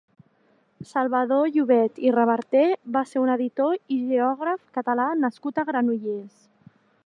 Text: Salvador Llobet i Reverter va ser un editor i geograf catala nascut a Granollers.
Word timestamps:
Salvador 0.91 1.49
Llobet 1.57 1.99
i 2.07 2.13
Reverter 2.15 2.65
va 2.97 3.05
ser 3.11 3.23
un 3.25 3.31
editor 3.35 3.77
i 3.97 4.01
geograf 4.09 4.65
catala 4.79 5.09
nascut 5.27 5.61
a 5.65 5.71
Granollers. 5.73 6.45